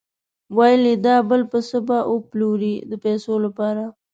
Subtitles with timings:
[0.57, 3.83] ویل یې دا بل پسه به وپلوري د پیسو لپاره.